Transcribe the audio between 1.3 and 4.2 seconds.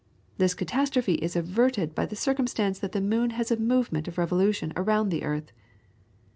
averted by the circumstance that the moon has a movement of